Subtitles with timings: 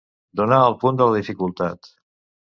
[0.39, 1.91] Donar al punt de la dificultat.